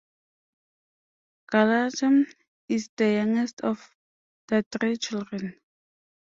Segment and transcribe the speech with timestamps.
[1.51, 2.25] Gallagher
[2.67, 3.95] is the youngest of
[4.49, 5.61] their three children.